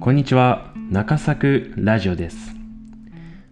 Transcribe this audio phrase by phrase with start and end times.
[0.00, 0.72] こんにちは。
[0.90, 2.54] 中作ラジオです。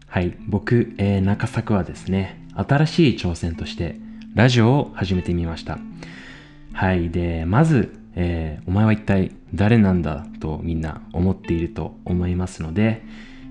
[0.06, 0.34] はい。
[0.46, 4.00] 僕、えー、中作はですね、新しい挑戦として
[4.34, 5.78] ラジオを始めてみました。
[6.72, 7.10] はい。
[7.10, 13.02] で、まず、えー、お前は一体誰なんだとみんな思っていると思いますので、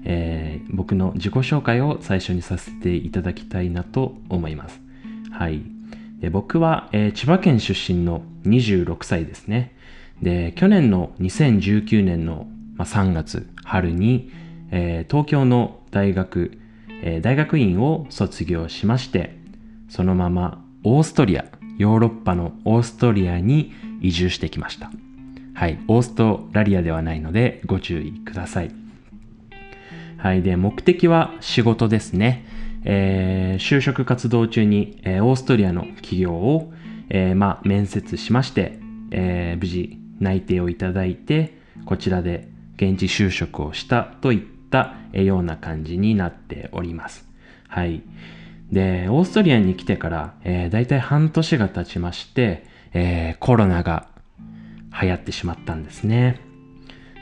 [0.04, 4.82] えー、僕の自己紹介を最初にさせていただきたいなと思います。
[5.32, 5.62] はい。
[6.20, 9.76] で僕は、えー、千葉県出身の26歳ですね。
[10.22, 14.32] で、去年の2019年の、まあ、3月、春に、
[14.72, 16.60] えー、東京の大学、
[17.02, 19.38] えー、大学院を卒業しまして、
[19.90, 21.46] そのままオーストリア、
[21.78, 24.92] ヨーロッパのオーストリアに移住してきました。
[25.54, 28.72] はい、オーストラリアではないのでご注意ください。
[30.18, 32.46] はい、で、目的は仕事ですね。
[32.84, 36.72] えー、就職活動中に、えー、オーストリアの企業を、
[37.10, 38.80] えー、まあ、面接しまして、
[39.12, 47.28] え、無事内定をいただいて、こちらで現地就職をしたといったような感じになっております。
[47.68, 48.02] はい。
[48.72, 54.08] で、オーストリアに来てから、えー、大体半年が経ちまして、えー、コロナが
[55.02, 56.40] 流行ってしまったんですね。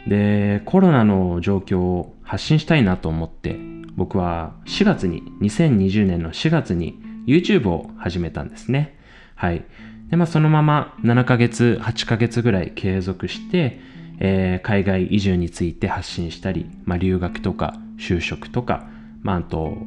[0.08, 3.58] で、コロナの状況を発信したいなと思って、
[3.96, 8.98] 僕は4月に、2020年の4月に YouTube を始めたんですね。
[9.36, 9.66] はい。
[10.10, 13.80] で、まあそのまま7ヶ月、8ヶ月ぐらい継続して、
[14.20, 18.88] えー、海外移住について発信したり、まあ留学とか就職とか、
[19.22, 19.78] まああと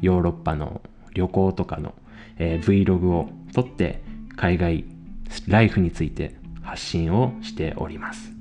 [0.00, 0.82] ヨーロッパの
[1.14, 1.94] 旅行とかの、
[2.38, 4.02] えー、Vlog を撮って
[4.36, 4.84] 海外
[5.46, 8.32] ライフについて発信をしております。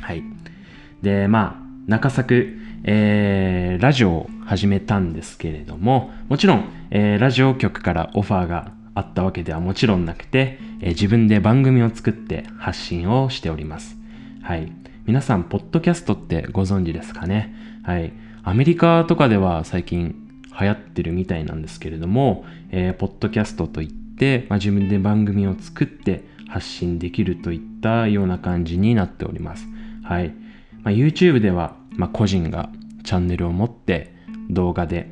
[0.00, 0.22] はい。
[1.02, 13.96] で、まあ中作、えー、ラジオを始めたんですけれども、もちろん、えー、ラジオ局からオファーがあったわけではもちろんなくて、えー、自分で番組を作って発信をしております。
[14.46, 14.70] はい。
[15.06, 17.52] 皆さん、ポッドキャストってご存知ですかね？
[17.82, 18.12] はい。
[18.44, 20.14] アメリカとかでは最近
[20.60, 29.66] 流行ってるみたいなんですけれども、えー、ポッドキャストといって、まあ、自分で番組を作って発信できるといったような感じになっております。
[30.04, 30.28] はい。
[30.84, 32.70] まあ、YouTube では、まあ、個人が
[33.02, 34.14] チャンネルを持って
[34.48, 35.10] 動画で、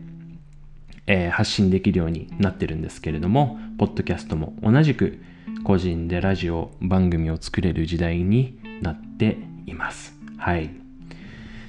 [1.08, 5.18] えー、発信できるようになってるんですけれども、ポッドキャストも同じく
[5.64, 8.62] 個人でラジオ番組を作れる時代に
[9.14, 10.14] っています。
[10.36, 10.70] はい。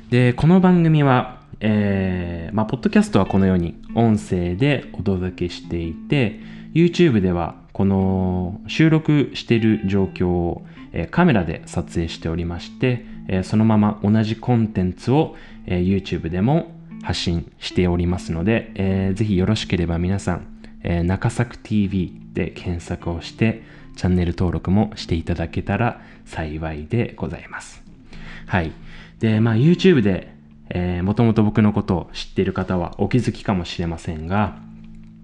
[0.10, 6.40] で、この番組は、えー、まあ、ポッドキャストはこのように音声でお届けしていて、
[6.74, 15.36] YouTube ではこの収録している状況を、えー、カメラで撮影しておりまして、えー、そのまま同じコンテンツを、
[15.68, 16.72] え、YouTube でも
[17.04, 20.48] 発信しておりますので、えー、ぜひよろしければ皆さん、
[20.84, 23.64] え、中作 TV で検索をして、
[23.96, 27.84] チャンネル登録もしていただけたら幸いでございます。
[28.48, 28.72] はい。
[29.20, 30.34] で、まあ YouTube で、
[30.70, 34.58] えー、もともと僕のことを知っている方はお気づきかもしれませんが、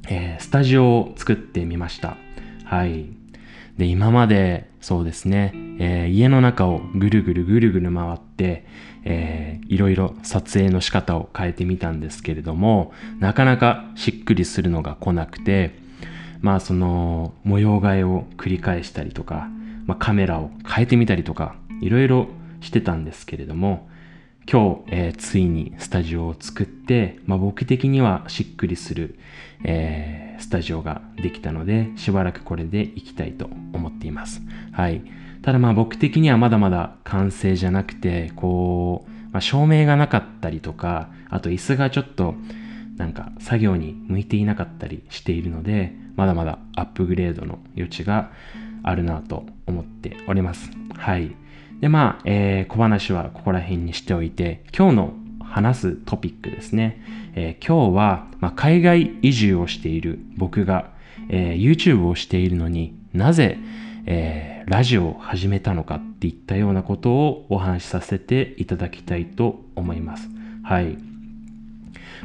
[0.07, 2.17] えー、スタジオを作ってみました。
[2.65, 3.05] はい。
[3.77, 8.65] で、今までそうですね、えー、家の中をぐるぐるぐるぐる回って、
[9.03, 15.80] えー、いろいろ撮影の仕方を変えてみたんですけれども、なかなかしっくりするのが来なくて、
[16.41, 19.47] まあその模様替えを繰り返したりとか、
[19.85, 22.27] まあ、カメラを変えてみたりとか、いろいろ
[22.61, 23.89] してたんですけれども、
[24.51, 29.17] 今日、えー、ついにスタジオを作って、まあ、僕的にはしっくりする、
[29.63, 34.41] えー、スタジオができたので、しばらくこれでいきたいと思っています。
[34.71, 35.03] はい。
[35.41, 42.35] ただまあ僕的にはまだまだ完成じゃなくて、こう、まあ、照明がなかったりとか、あと椅子がちょっと
[42.97, 48.31] なんか作業に向いていなかったりしているので、まだまだアップグレードの余地が
[48.83, 50.71] あるなと思っております。
[50.95, 51.35] はい。
[51.79, 57.03] で、まあ、えー、小話はここら辺にしておいて、今日の話すトピックですね。
[57.35, 60.91] えー、今日は、まあ、海外移住をしている僕が、
[61.29, 63.57] えー、YouTube をしているのになぜ、
[64.05, 70.29] えー、ラジオを始めたのかっていったようなことをお話しさせていただきたいと思います。
[70.63, 71.10] はい。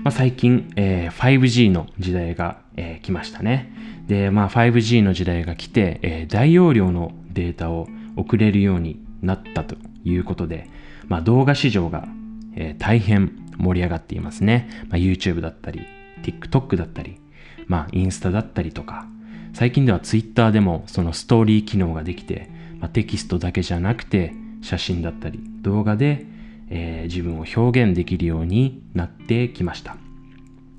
[0.02, 3.72] まあ、最近、えー、5G の時代が、えー、来ましたね。
[4.06, 10.68] で、まあ、5G の時代が来て、えー、大容量のデータを送れるようになったということで、
[11.08, 12.06] まあ、動画市場が、
[12.54, 14.68] えー、大変盛り上がっていますね。
[14.88, 15.82] まあ、YouTube だったり、
[16.22, 17.20] TikTok だったり、
[17.66, 19.06] まあ、インスタだったりとか、
[19.54, 26.26] 最近では Twitter でもそのストーリー機能ができて、まあ、テキストだけじゃなくて、写真だったり、動画で、
[26.70, 29.96] えー、自分を表現できるようになってきました。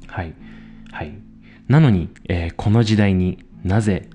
[0.08, 0.34] はい。
[0.92, 1.14] はい。
[1.68, 4.10] なのに、えー、この時代になぜ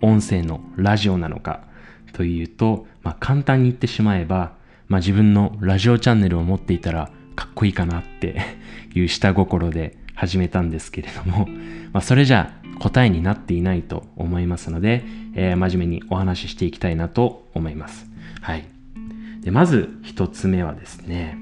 [0.00, 1.64] 音声のラジオなのか
[2.12, 4.54] というと、まあ、簡単に言ってしまえば、
[4.88, 8.40] まあ自分のラジオチャンネルを持っていたらかっこいいかなって
[8.94, 11.48] いう下心で始めたんですけれども、
[11.92, 15.04] まあそれじゃ答えになっていないと思いますので、
[15.34, 18.06] えー、真面目にお話ししていきたいなと思います。
[18.40, 18.75] はい。
[19.46, 21.38] でまず一つ目はですね、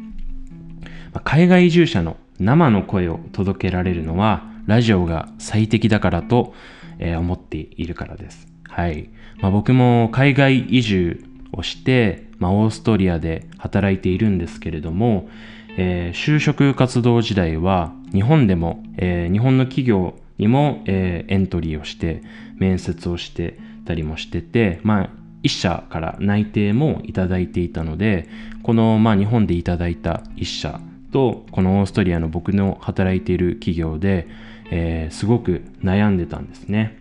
[1.24, 6.52] 海外移住者の生の声を届けられるのはラジオが最適だからと、
[6.98, 8.46] え、思っているからです。
[8.68, 9.08] はい。
[9.40, 15.30] まあ、僕も海外移住をして、まあ、オーストリアで働いているんですけれども、
[15.78, 22.20] えー、就職活動時代は日本でも、えー、日本の企業にも、え、エントリーをして
[22.58, 25.10] 面接をしてたりもしてて、まあ、
[25.44, 28.28] 一社から内定もいただいていたので
[28.64, 30.80] この、まあ、日本でいただいた一社
[31.12, 34.26] とこのオーストリアの僕の働いている企業で、
[34.72, 36.98] えー、すごく悩んでたんですね。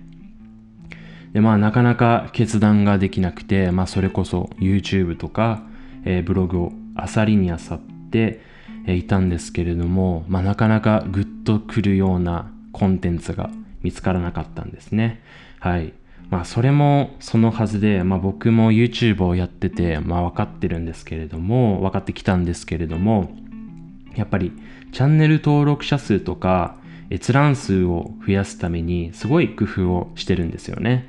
[1.32, 5.64] でまあなかなか決断ができなくて、まあ、それこそ YouTube とか、
[6.06, 7.80] えー、ブログをあさりにあさっ
[8.12, 8.42] て、
[8.86, 13.50] いたんですけれども、まあ、なかなかグッとくるようなコンテンツが
[13.82, 15.24] 見つからなかったんですね。
[15.60, 15.94] はい。
[16.34, 23.30] まあそれもそのはずで、まあ僕も YouTube をやってて、まあ分かってるんですけれども、分かってきたんですけれども、
[24.16, 24.52] やっぱり
[24.92, 26.76] チャンネル登録者数とか
[27.12, 31.08] 閲覧数を増やすためにすごい工夫をしてるんですよね。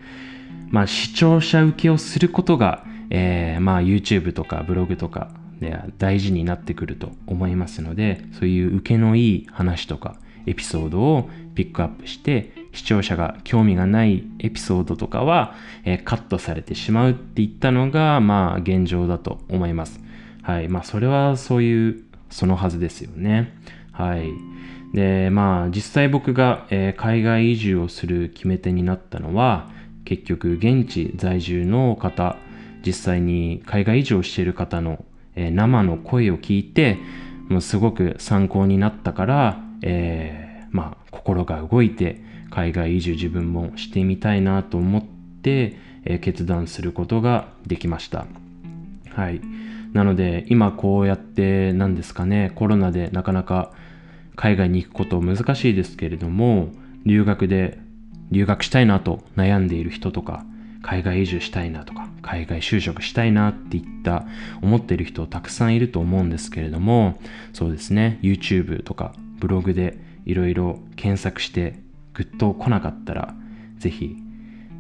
[0.69, 15.55] まあ視聴者受けをすることが、えー、まあ YouTube とかブログとかで大事になってくると思いますので、そういう受けのいい話とかエピソードをピックアップして視聴者が興味がないエピソードとかは、
[15.85, 20.00] えー、カットされてしまうっていったのがまあ現状だと思います。
[20.43, 20.69] はい。
[20.69, 23.56] まあそれはそういうそのはずですよね。
[23.93, 24.29] はい。
[24.93, 29.70] で、まあ実際僕が、えー、海外移住をする決め手になったのは
[30.05, 32.37] 結局現地在住の方、
[32.85, 35.05] 実際に海外移住をしている方の、
[35.37, 36.99] えー、生の声を聞いて
[37.49, 42.20] もうすごく参考になったから、えー、まあ心が動いて
[42.55, 45.03] 海外移住自分もしてみたいなと思っ
[45.43, 48.27] て、え、決断することができました。
[49.11, 49.41] はい。
[49.93, 53.73] なので今こうやって何ですかねコロナでなかなか
[54.35, 56.71] 海外に行くこと難しいですけれども
[57.06, 57.79] 留学で
[58.33, 60.45] 留学したいなと悩んでいる人とか
[60.83, 64.27] 海外移住したいなとか海外就職したいなっていった
[64.62, 67.21] 思ってる人たくさんいると思うんですけれども
[67.53, 69.97] そうですね YouTube とかブログで
[70.27, 71.83] いろいろ検索して
[72.14, 73.34] グッと来なかったら
[73.78, 74.16] ぜひ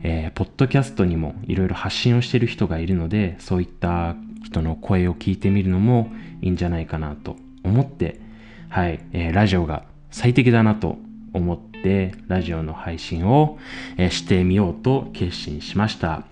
[0.06, 8.20] えー、ポッドキャストにもいろいろ発信をしている人がいるのでそういった人の声を聞いてみるのもいいんじゃないかなと思って、
[8.68, 10.98] はい、えー、ラジオが最適だなと
[11.32, 13.58] 思って、ラジオの配信を、
[13.96, 16.24] えー、してみようと決心しました。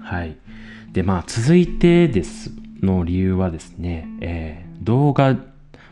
[0.00, 0.36] はい。
[0.92, 5.36] で、まあ、続いてですの理由はですね、えー、動画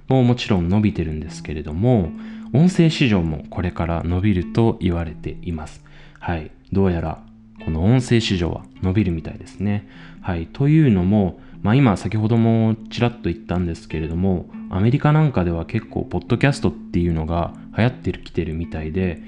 [0.08, 2.10] ももちろん伸びてるんですけれども、
[2.54, 5.82] 音声市場もこれから伸びると言われています。
[6.20, 6.52] はい。
[6.72, 7.20] どうやら
[7.64, 9.88] この音声市場は伸びるみたいですね。
[10.20, 10.46] はい。
[10.46, 19.20] というのも、まあ今先ほどもちらっと言ったんですけれども、アメリカなんかでは結構ポッドキャストっていうのが流行ってきてるみたいで、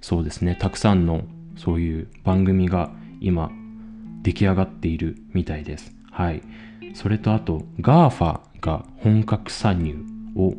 [0.00, 1.22] そうですね、たくさんの
[1.56, 2.90] そういう番組が
[3.20, 3.52] 今
[4.22, 5.94] 出来上がっているみたいです。
[6.10, 6.42] はい。
[6.94, 10.54] それとあと GAFA が本格参入を、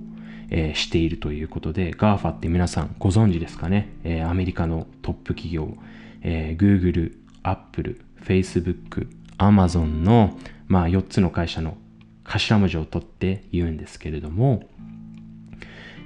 [0.55, 5.75] えー、しているということで GAFA って皆さんご存知ですかね、えー、アメリカのトップ企業、
[6.21, 9.07] えー、Google、Apple、Facebook、
[9.39, 11.75] Amazon の、まあ、4つの会社の
[12.23, 14.69] 頭文字を取って言うんですけれども、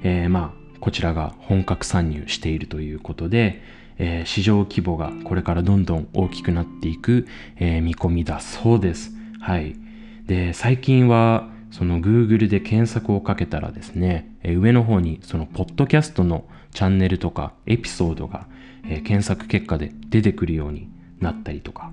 [0.01, 3.61] え、まあこちらが本格参入しているということで、
[3.99, 7.27] え、市場規模がこれからどんどん大きくなっていく、
[7.59, 9.11] え、見込みだそうです。
[9.39, 9.75] はい。
[10.25, 18.47] で、最近はその Google で検索をかけたらですね、え、上の方にそのポッドキャストのチャンネルとかエピソードが、
[18.89, 21.91] え検索結果で出てくるようになったりとか、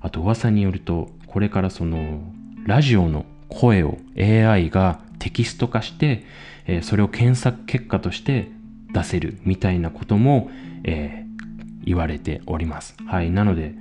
[0.00, 2.20] あと噂によると、これからその
[2.66, 6.24] ラジオの声を AI がテキスト化して、
[6.66, 8.50] えそれを検索結果として
[8.92, 10.50] 出せるみたいなことも、
[10.84, 12.96] えー、言われております。
[13.06, 13.30] はい。
[13.30, 13.74] なので、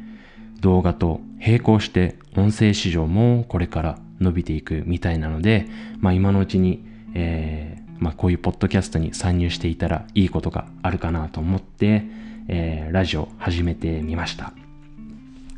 [0.60, 5.68] 動画と並行して音声市場もこれから伸びていくみたいなので、
[6.00, 12.04] まあ今のうちに、えー、まあこういうポッドキャストに参入していたらいいことがあるかなと思って、
[12.48, 14.54] えー、ラジオ始めてみました。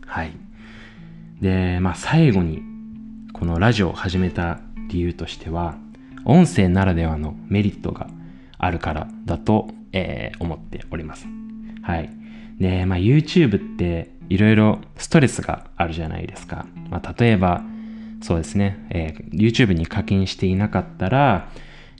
[0.05, 0.31] はい。
[1.41, 2.61] で、まあ最後に
[3.33, 5.77] このラジオを始めた理由としては、
[6.25, 8.07] 音声ならではのメリットが
[8.57, 11.27] あるからだと、えー、思っております。
[11.81, 12.09] はい。
[12.59, 16.65] で、まあ YouTube っていろいろストレスがあるじゃないですか。
[16.89, 17.63] まあ例えば、
[18.25, 21.51] そうですね、えー YouTube に課金していなかったら、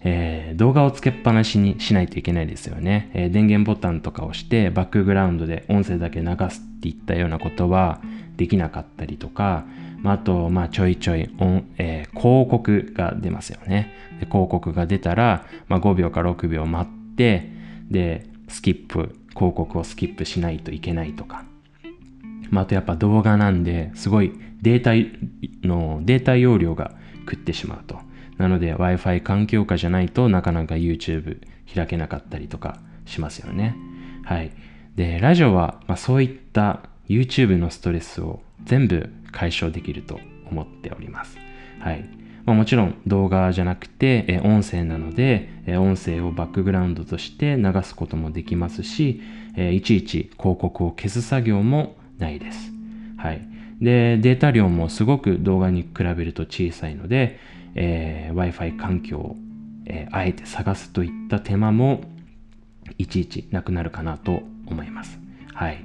[0.03, 8.01] えー動画をつけっぱなしにしないといけないですよね、えー電源ボタンとかを押してバックグラウンドで音声だけ流すっていったようなことは
[8.38, 9.65] できなかったりとか、
[10.00, 13.94] まあ、あと、まあ、ちょいちょい音、えー広告が出ますよね。
[14.20, 17.51] で広告が出たら、まあ、5秒か6秒待って
[17.91, 21.46] でスキップ広告をスキップしないといけないとか。
[22.52, 24.92] まあ、あとやっぱ動画なんですごいデータ
[25.68, 28.00] のデータ容量が食ってしまうと。
[28.38, 31.40] なので Wi-Fi 環境下じゃないとなかなか YouTube
[31.74, 33.75] 開けなかったりとかしますよね。
[34.24, 34.52] はい。
[34.96, 41.38] で、ラジオは、まあ、そういった YouTube のストレスを全部解消できると思っております。
[41.80, 42.10] はい。
[42.46, 49.22] まあ、もちろん動画じゃなくて、え音声なので、え音声をバックグラウンドとして流すこともできますし、
[49.58, 52.72] えいちいち広告を消す作業もないです。
[53.17, 53.48] はい。
[53.81, 57.39] で、データ量もすごく動画に比べると小さいので、
[57.75, 59.36] えー Wi-Fi 環境を、
[59.86, 62.01] えーあえて探すといった手間も
[62.98, 65.19] いちいちなくなるかなと思います。
[65.53, 65.84] はい。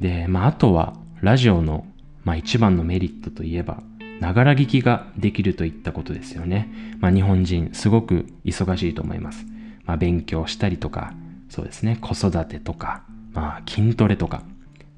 [0.00, 1.86] で、まあ、あとは、ラジオの、
[2.24, 3.82] まあ、一番のメリットといえば、
[4.20, 6.70] ながら聞きができるといったことですよね。
[7.00, 9.44] まあ、日本人、すごく忙しいと思います。
[9.84, 11.14] まあ、勉強したりとか、
[11.48, 13.02] そうですね、子育てとか、
[13.32, 14.42] まあ、筋トレとか、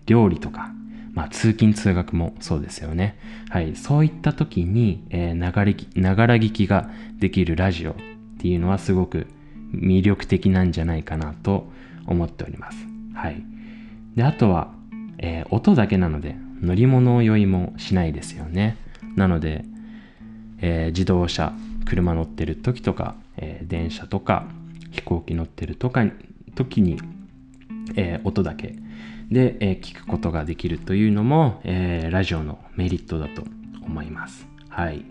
[0.07, 0.73] 料理とか、
[1.15, 3.19] まあ、通勤通学もそうですよね。
[3.51, 3.77] はい。
[3.77, 7.95] そういった時に、えーながら聞きながら聞きができるラジオっ
[8.39, 9.27] ていうのはすごく
[9.75, 11.71] 魅力的なんじゃないかなと
[12.07, 12.79] 思っております。
[13.15, 13.45] はい。
[14.17, 14.73] で、あとは、
[15.19, 18.77] えー音だけなので乗り物酔いもしないですよね。
[19.17, 19.65] なので、
[20.61, 21.53] えー自動車、
[21.85, 24.47] 車乗ってる時とか、え電車とか、
[24.91, 26.05] 飛行機乗ってるとか
[26.55, 26.99] 時に、
[27.97, 28.75] えー音だけ
[29.31, 33.45] で、えー聞くことができるというのも、えーラジオのメリットだと
[33.85, 34.47] 思います。
[34.69, 35.05] はい。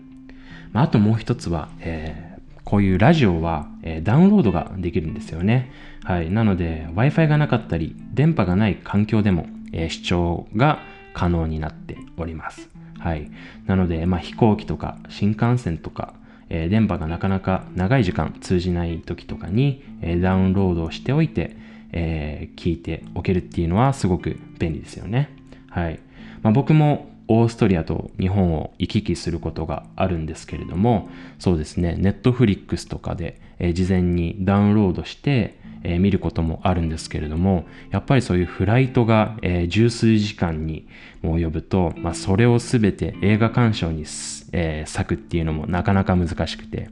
[0.72, 2.32] まあ、あともう一つは、えー
[2.64, 5.72] こういうラジオは、えーダウンロードができるんですよね。
[6.04, 6.30] はい。
[6.30, 10.80] なので、Wi-Fi がなかったり、電波がない環境でも、えー視聴が
[11.14, 12.68] 可能になっております。
[12.98, 13.30] はい。
[13.66, 16.14] なので、まあ、飛行機とか新幹線とか、
[16.48, 21.56] え電波がなかなか長い時間通じない時とかに、えダウンロードをしておいて、
[21.92, 25.34] えー聞いておけるっていうのはすごく便利ですよね。
[25.68, 26.00] はい。
[26.42, 31.08] まあ、僕もオーストリアと日本を行き来することがあるんですけれども、
[31.38, 40.86] そうですね、ネットフリックスとかで、えー事前にダウンロードして、えー見ることもあるんですけれども、やっぱりそういうフライトが、えー十数時間に
[41.22, 44.04] も及ぶと、まあ、それをすべて映画鑑賞に、
[44.52, 46.90] えー割くっていうのもなかなか難しくて、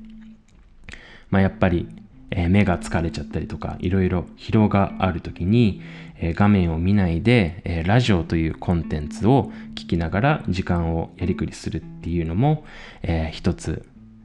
[1.29, 1.89] まあ、やっぱり、
[2.31, 5.83] え目が疲れちゃったりとか、いろいろ疲労があるときに、
[6.23, 12.65] え画面を見ないで、えラジオというコンテンツを聞きながら時間をやりくりするっていうのも、
[13.03, 13.85] えー一つ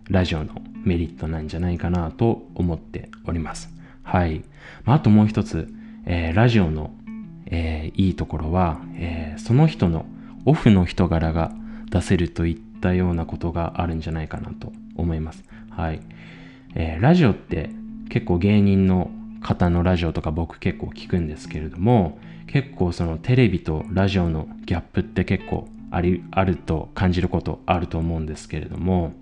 [0.10, 3.70] ラジオのメリットなんじゃないかなと思っております。
[4.04, 4.44] はい。
[4.86, 5.68] あともう一つ、
[6.06, 6.92] えーラジオの、
[7.48, 10.06] えーいいところは、えーその人の
[10.46, 11.52] オフの人柄が
[11.90, 15.44] 出せるといったようなことがあるんじゃないかなと思います。
[15.72, 16.02] はい。
[16.76, 17.70] えラジオって
[18.10, 29.14] 結構芸人の方のラジオとか僕結構聞くんですけれども結構そのテレビとラジオのギャップって結構ありあると感じることあると思うんですけれども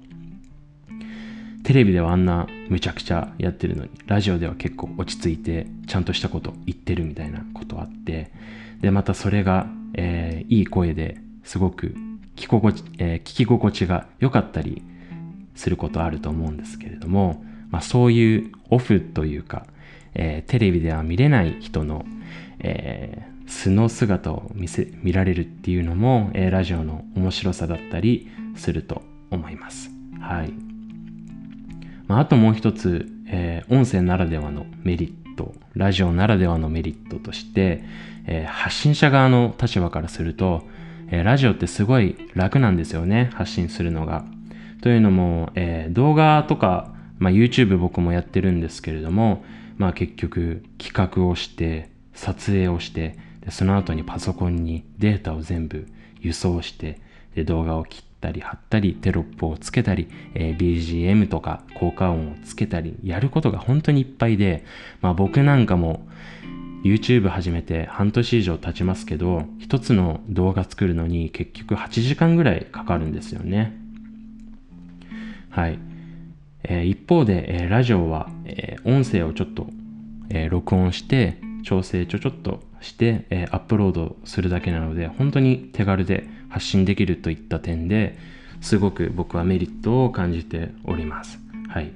[1.63, 8.31] テレビではあんなむちゃくちゃやってるのにラジオでは結構落ち着いてちゃんとしたこと言ってるみたいなことあって
[8.81, 11.95] でまたそれが、えーいい声ですごく
[12.35, 14.83] 聞心地、えー聞き心地が良かったり
[15.55, 19.65] することあると思うんですけれども、まあ、そういうオフというか、
[20.13, 22.05] えーテレビでは見れない人の、
[22.59, 29.01] えー素の姿を見せ見られるっていうのも、えーラジオの面白さだったりすると
[29.31, 29.89] 思います。
[30.21, 30.53] はい。
[32.05, 37.83] まあ、あともう一つ、えー音声ならではのメリット、ラジオならではのメリットとして、
[38.27, 40.61] えー発信者側の立場からすると、
[41.09, 44.25] えーラジオってすごい楽なんですよね、発信するのが。
[44.81, 49.43] というのも、え動画とか、まあ、YouTube 僕もやってるんですけれども、
[49.77, 55.87] まあ、結局企画をして、撮影をして、でその後にパソコンにデータを全部
[56.21, 56.99] 輸送して、
[57.35, 64.63] で動画を切ったり貼ったりテロップをつけたり、えー BGM とか効果音をつけたりやることが本当にいっぱいで、
[65.01, 66.07] まあ、僕なんかも
[66.83, 73.73] YouTube 始めて半年以上経ちますけど一つの動画作るのに結局8時間ぐらいかかるんですよね。
[75.49, 75.79] はい、
[76.63, 79.67] えー一方で、えーラジオは、えー音声をちょっと、
[80.29, 88.17] えー録音して調整ちょちょっとして、えーアップロードするだけなので本当に手軽で発信できるといった点で
[88.61, 91.39] すごく僕はメリットを感じております。
[91.69, 91.91] はい。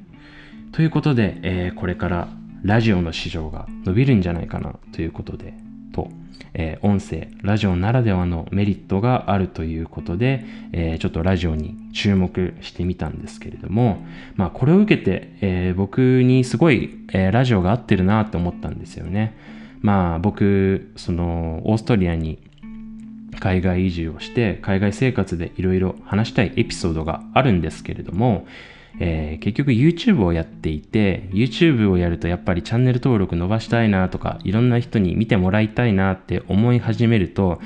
[0.74, 2.28] ということで、えー、これから
[2.64, 5.54] ラジオの市場が伸びるんじゃないかなということで、
[5.94, 6.10] と、
[6.54, 19.38] えー、音声、ラジオならではのメリットがあるということで、えー、ちょっとラジオに注目してみたんですけれども、まあこれを受けて、えー、僕にすごい、えラジオが合ってるなって思ったんですよね。
[19.82, 22.40] まあ僕、そのオーストリアに
[23.40, 28.48] 海外移住をして海外生活でいろいろ話したいエピソードがあるんですけれども、
[29.00, 37.62] えー、結局 YouTube をやっていて YouTube をやるとやっぱりチャンネル登録伸ばしたいなとかいろんな人に見てもらいたいなって思い始めると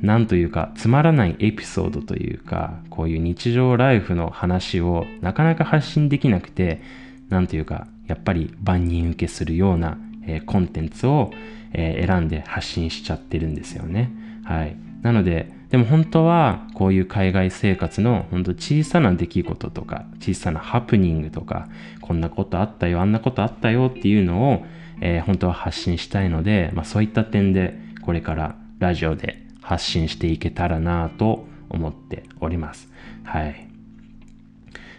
[0.00, 6.82] なんというかつまらないエピソードというかこういう日常ライフの話をなかなか発信できなくて
[7.28, 9.96] なんというかやっぱり万人受けするような、
[10.26, 11.30] えー、コンテンツを、
[11.72, 14.10] えー、選んで発信しちゃってるんですよね。
[14.44, 14.76] はい。
[15.02, 21.66] なのででも本当はこういう海外生活の本当小さな出来事とか小さなハプニングとか
[22.02, 24.66] こんなことあったよあんなことあったよっていうのを、
[25.00, 32.90] えー、本当は発信したいので、まあ、そういった点でこれからラジオで発信していけたらなと思っております。
[33.24, 33.66] はい。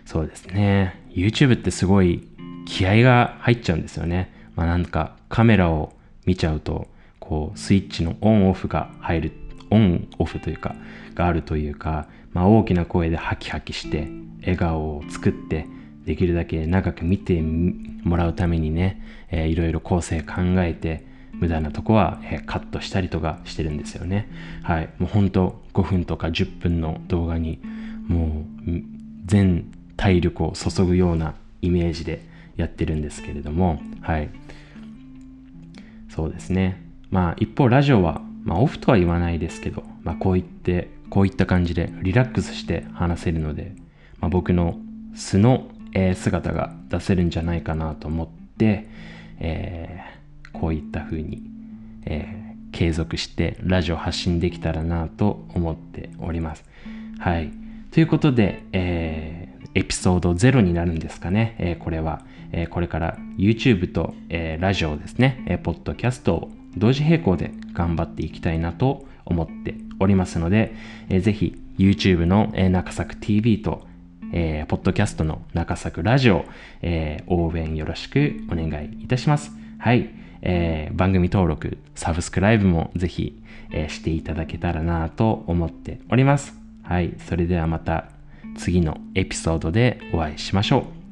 [0.05, 1.03] そうですね。
[1.11, 2.27] YouTube ってすごい
[2.65, 4.33] 気合が入っちゃうんですよね。
[4.55, 5.93] まあなんかカメラを
[6.25, 6.87] 見ちゃうと
[7.19, 9.31] こうスイッチのオンオフが入る
[9.73, 10.75] オンオフというか
[11.15, 14.07] があるというか、まあ、大きな声でハキハキして
[14.41, 15.67] 笑顔を作って
[16.05, 24.29] できるだけ長く見てもらうためにね、えー、いろいろ構成考えて無駄なとこは、え、カットしたりとかしてるんですよね。
[24.61, 24.89] はい。
[24.99, 27.59] もうほんと5分とか10分の動画に
[28.07, 28.71] もう
[29.25, 29.65] 全
[29.97, 32.21] 体力を注ぐようなイメージで
[32.55, 34.29] やってるんですけれども、はい。
[36.09, 36.79] そうですね。
[37.09, 43.75] まあ一方ラジオはまあ、オフとは言わないですけど、まあ、こう言って、こういった感じでリラックスして話せるので、
[44.19, 44.79] まあ、僕の
[45.15, 45.69] 素の、
[46.15, 48.27] 姿が出せるんじゃないかなと思っ
[48.57, 48.87] て、
[49.39, 51.43] えー、こういった風に、
[52.05, 56.65] えー、継続してラジオ発信できたらなと思っております。
[57.19, 57.51] はい。
[57.91, 61.55] ということで、えー、エピソード0になるんですかね。
[61.59, 70.75] え、これは、え、これから YouTube と、え、ラジオですね、えー、ポッドキャストを同時並行で頑張っていきたいなと思っておりますので、
[71.09, 73.87] えー、ぜひ YouTube の、え、中作 TV と、
[74.31, 76.45] えー、ポッドキャストの中作ラジオ、
[76.81, 79.51] えー、応援よろしくお願いいたします。
[79.79, 80.09] はい。
[80.45, 86.53] えー、番組登録、サブスクライブもぜひ、えー、していただけたらなと思っております。
[86.83, 87.13] はい。
[87.19, 88.09] それではまた
[88.57, 91.02] 次のエピソードでお会いしましょう。